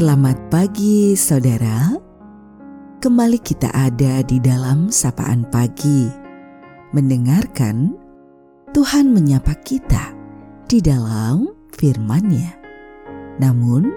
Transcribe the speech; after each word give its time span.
Selamat 0.00 0.48
pagi, 0.48 1.12
saudara. 1.12 1.92
Kembali 3.04 3.36
kita 3.36 3.68
ada 3.68 4.24
di 4.24 4.40
dalam 4.40 4.88
sapaan 4.88 5.44
pagi, 5.52 6.08
mendengarkan 6.96 8.00
Tuhan 8.72 9.12
menyapa 9.12 9.52
kita 9.60 10.16
di 10.64 10.80
dalam 10.80 11.52
firman-Nya. 11.76 12.48
Namun, 13.44 13.92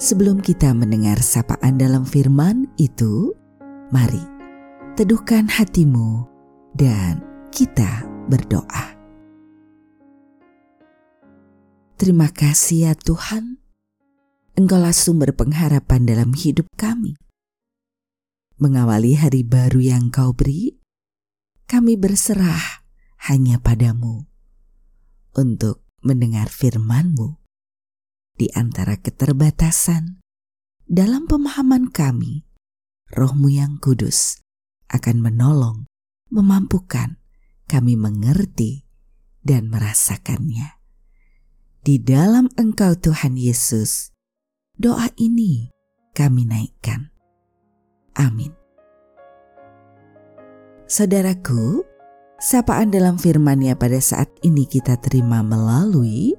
sebelum 0.00 0.40
kita 0.40 0.72
mendengar 0.72 1.20
sapaan 1.20 1.76
dalam 1.76 2.08
firman 2.08 2.72
itu, 2.80 3.36
mari 3.92 4.24
teduhkan 4.96 5.52
hatimu 5.52 6.24
dan 6.80 7.20
kita 7.52 8.08
berdoa. 8.32 8.96
Terima 12.00 12.32
kasih 12.32 12.88
ya 12.88 12.92
Tuhan, 12.96 13.65
Engkaulah 14.56 14.96
sumber 14.96 15.36
pengharapan 15.36 16.08
dalam 16.08 16.32
hidup 16.32 16.64
kami. 16.80 17.20
Mengawali 18.56 19.12
hari 19.12 19.44
baru 19.44 19.84
yang 19.84 20.08
Kau 20.08 20.32
beri, 20.32 20.80
kami 21.68 22.00
berserah 22.00 22.80
hanya 23.28 23.60
padamu 23.60 24.24
untuk 25.36 25.84
mendengar 26.00 26.48
firman-Mu 26.48 27.36
di 28.40 28.48
antara 28.56 28.96
keterbatasan 28.96 30.24
dalam 30.88 31.28
pemahaman 31.28 31.92
kami. 31.92 32.48
Rohmu 33.12 33.52
yang 33.52 33.76
kudus 33.76 34.40
akan 34.88 35.20
menolong, 35.20 35.84
memampukan 36.32 37.20
kami 37.68 37.92
mengerti 37.92 38.88
dan 39.44 39.68
merasakannya 39.68 40.80
di 41.84 42.00
dalam 42.00 42.48
Engkau 42.56 42.96
Tuhan 42.96 43.36
Yesus. 43.36 44.15
Doa 44.76 45.08
ini 45.16 45.72
kami 46.12 46.44
naikkan. 46.44 47.08
Amin. 48.12 48.52
Saudaraku, 50.84 51.80
sapaan 52.36 52.92
dalam 52.92 53.16
firman-Nya 53.16 53.72
pada 53.80 53.96
saat 54.04 54.28
ini 54.44 54.68
kita 54.68 55.00
terima 55.00 55.40
melalui 55.40 56.36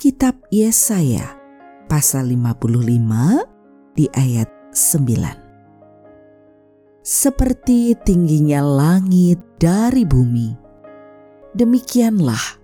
kitab 0.00 0.40
Yesaya 0.48 1.36
pasal 1.84 2.32
55 2.32 3.44
di 3.92 4.08
ayat 4.16 4.48
9. 4.72 7.04
Seperti 7.04 7.92
tingginya 8.08 8.64
langit 8.64 9.36
dari 9.60 10.08
bumi, 10.08 10.56
demikianlah 11.52 12.56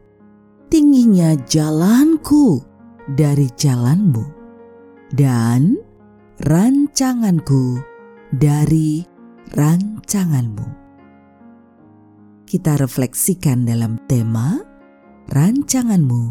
tingginya 0.72 1.36
jalanku 1.44 2.64
dari 3.12 3.52
jalanmu, 3.60 4.35
dan 5.14 5.78
rancanganku 6.42 7.78
dari 8.34 9.06
rancanganmu. 9.54 10.68
Kita 12.46 12.78
refleksikan 12.78 13.66
dalam 13.66 13.98
tema 14.06 14.58
rancanganmu 15.30 16.22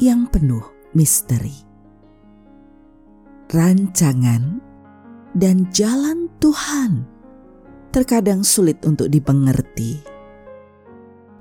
yang 0.00 0.28
penuh 0.28 0.64
misteri. 0.96 1.52
Rancangan 3.52 4.64
dan 5.36 5.68
jalan 5.72 6.28
Tuhan 6.40 7.04
terkadang 7.92 8.40
sulit 8.40 8.80
untuk 8.88 9.12
dipengerti. 9.12 10.00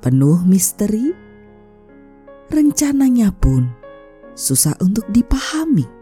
Penuh 0.04 0.44
misteri 0.44 1.16
rencananya 2.52 3.32
pun 3.32 3.72
susah 4.36 4.76
untuk 4.84 5.08
dipahami. 5.08 6.01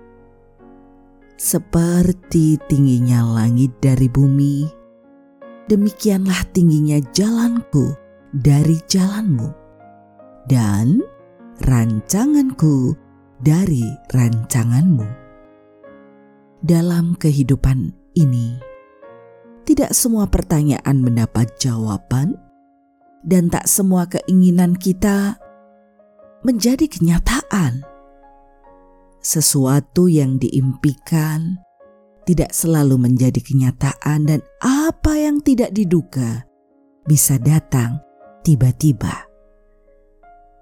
Seperti 1.39 2.59
tingginya 2.67 3.23
langit 3.23 3.71
dari 3.79 4.11
bumi, 4.11 4.67
demikianlah 5.71 6.43
tingginya 6.51 6.99
jalanku 7.15 7.95
dari 8.35 8.75
jalanmu, 8.91 9.47
dan 10.51 10.99
rancanganku 11.63 12.91
dari 13.39 13.87
rancanganmu. 14.11 15.07
Dalam 16.59 17.15
kehidupan 17.15 17.95
ini, 18.19 18.59
tidak 19.63 19.95
semua 19.95 20.27
pertanyaan 20.27 20.99
mendapat 20.99 21.55
jawaban, 21.55 22.35
dan 23.23 23.47
tak 23.47 23.63
semua 23.63 24.11
keinginan 24.11 24.75
kita 24.75 25.39
menjadi 26.43 26.83
kenyataan. 26.83 27.79
Sesuatu 29.19 30.07
yang 30.07 30.39
diimpikan 30.39 31.59
tidak 32.23 32.55
selalu 32.55 32.95
menjadi 32.95 33.41
kenyataan, 33.43 34.29
dan 34.29 34.39
apa 34.63 35.17
yang 35.19 35.43
tidak 35.43 35.75
diduga 35.75 36.47
bisa 37.03 37.35
datang 37.35 37.99
tiba-tiba. 38.47 39.27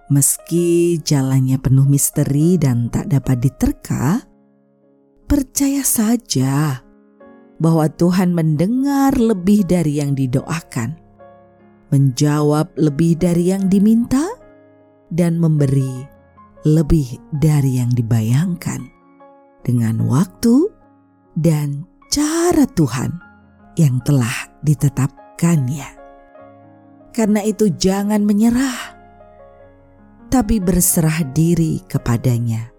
Meski 0.07 0.97
jalannya 1.03 1.59
penuh 1.59 1.85
misteri 1.85 2.56
dan 2.56 2.88
tak 2.88 3.12
dapat 3.12 3.44
diterka, 3.44 4.23
percaya 5.28 5.84
saja 5.84 6.81
bahwa 7.59 7.85
Tuhan 7.94 8.31
mendengar 8.31 9.19
lebih 9.19 9.68
dari 9.68 10.00
yang 10.00 10.16
didoakan, 10.16 10.95
menjawab 11.91 12.72
lebih 12.79 13.19
dari 13.19 13.51
yang 13.51 13.68
diminta, 13.68 14.24
dan 15.12 15.38
memberi 15.38 16.17
lebih 16.66 17.22
dari 17.35 17.78
yang 17.78 17.94
dibayangkan 17.94 18.90
dengan 19.62 20.01
waktu 20.07 20.72
dan 21.38 21.85
cara 22.09 22.66
Tuhan 22.66 23.13
yang 23.78 24.01
telah 24.01 24.50
ditetapkannya. 24.66 25.90
Karena 27.13 27.41
itu, 27.45 27.69
jangan 27.73 28.25
menyerah, 28.25 28.97
tapi 30.34 30.57
berserah 30.57 31.25
diri 31.34 31.81
kepadanya. 31.85 32.74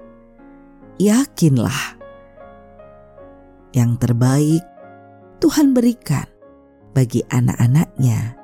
Yakinlah, 0.99 1.99
yang 3.75 3.95
terbaik 3.99 4.63
Tuhan 5.39 5.71
berikan 5.71 6.27
bagi 6.95 7.23
anak-anaknya 7.31 8.35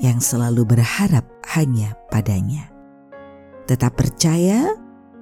yang 0.00 0.16
selalu 0.22 0.64
berharap 0.64 1.28
hanya 1.52 1.92
padanya 2.08 2.77
tetap 3.68 4.00
percaya 4.00 4.72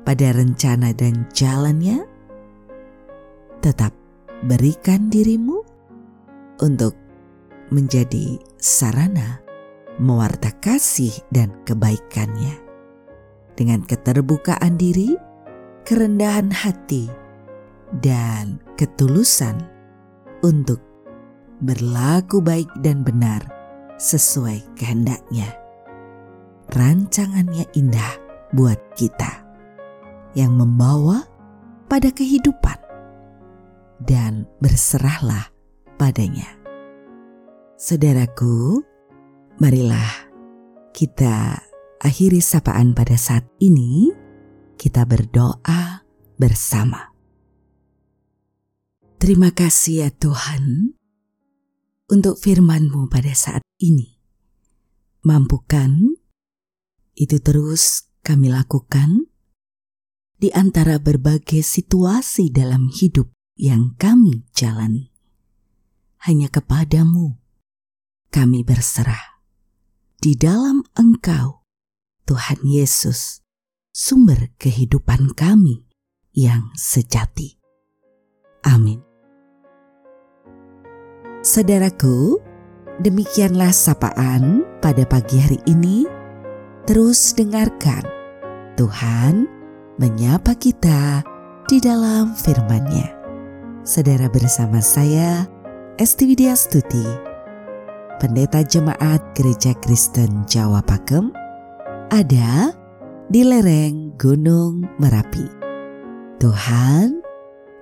pada 0.06 0.30
rencana 0.30 0.94
dan 0.94 1.26
jalannya, 1.34 2.06
tetap 3.58 3.90
berikan 4.46 5.10
dirimu 5.10 5.66
untuk 6.62 6.94
menjadi 7.74 8.38
sarana 8.62 9.42
mewarta 9.98 10.54
kasih 10.62 11.10
dan 11.34 11.50
kebaikannya. 11.66 12.54
Dengan 13.58 13.82
keterbukaan 13.82 14.78
diri, 14.78 15.18
kerendahan 15.82 16.54
hati, 16.54 17.10
dan 17.98 18.62
ketulusan 18.78 19.58
untuk 20.46 20.78
berlaku 21.64 22.38
baik 22.38 22.68
dan 22.84 23.02
benar 23.02 23.42
sesuai 23.96 24.60
kehendaknya. 24.76 25.48
Rancangannya 26.76 27.64
indah 27.72 28.25
buat 28.56 28.80
kita 28.96 29.44
yang 30.32 30.56
membawa 30.56 31.28
pada 31.92 32.08
kehidupan 32.08 32.80
dan 34.00 34.48
berserahlah 34.64 35.52
padanya. 36.00 36.56
Saudaraku, 37.76 38.80
marilah 39.60 40.08
kita 40.96 41.60
akhiri 42.00 42.40
sapaan 42.40 42.96
pada 42.96 43.20
saat 43.20 43.44
ini. 43.60 44.24
Kita 44.76 45.08
berdoa 45.08 46.04
bersama. 46.36 47.16
Terima 49.16 49.48
kasih 49.56 50.04
ya 50.04 50.08
Tuhan 50.12 50.92
untuk 52.12 52.36
firman-Mu 52.36 53.08
pada 53.08 53.32
saat 53.32 53.64
ini. 53.80 54.20
Mampukan 55.24 56.20
itu 57.16 57.40
terus 57.40 58.12
kami 58.26 58.50
lakukan 58.50 59.30
di 60.42 60.50
antara 60.50 60.98
berbagai 60.98 61.62
situasi 61.62 62.50
dalam 62.50 62.90
hidup 62.90 63.30
yang 63.54 63.94
kami 63.94 64.42
jalani. 64.50 65.14
Hanya 66.26 66.50
kepadamu 66.50 67.38
kami 68.34 68.66
berserah. 68.66 69.38
Di 70.18 70.34
dalam 70.34 70.82
Engkau, 70.98 71.62
Tuhan 72.26 72.66
Yesus, 72.66 73.46
sumber 73.94 74.50
kehidupan 74.58 75.38
kami 75.38 75.86
yang 76.34 76.74
sejati. 76.74 77.54
Amin. 78.66 78.98
Saudaraku, 81.46 82.42
demikianlah 82.98 83.70
sapaan 83.70 84.66
pada 84.82 85.06
pagi 85.06 85.38
hari 85.38 85.62
ini. 85.70 86.10
Terus 86.90 87.38
dengarkan 87.38 88.15
Tuhan 88.76 89.48
menyapa 89.96 90.52
kita 90.52 91.24
di 91.64 91.80
dalam 91.80 92.36
firman-Nya. 92.36 93.08
saudara 93.88 94.28
bersama 94.28 94.84
saya 94.84 95.48
Esti 95.96 96.28
Widya 96.28 96.52
Stuti, 96.52 97.08
Pendeta 98.20 98.60
Jemaat 98.60 99.32
Gereja 99.32 99.72
Kristen 99.80 100.44
Jawa 100.44 100.84
Pakem, 100.84 101.32
ada 102.12 102.76
di 103.32 103.48
lereng 103.48 104.12
Gunung 104.20 104.84
Merapi. 105.00 105.48
Tuhan 106.36 107.24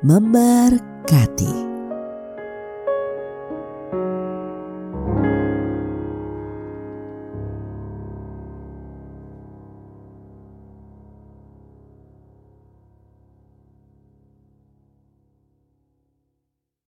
memberkati. 0.07 1.74